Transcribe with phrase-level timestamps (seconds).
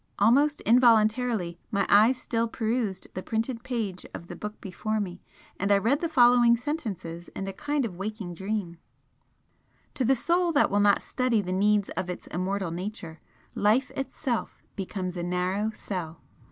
[0.17, 5.21] Almost involuntarily my eyes still perused the printed page of the book before me,
[5.59, 8.77] and I read the following sentences in a kind of waking dream:
[9.93, 13.19] "To the Soul that will not study the needs of its immortal nature,
[13.53, 16.19] life itself becomes a narrow cell.